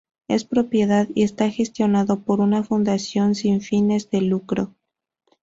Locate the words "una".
2.39-2.63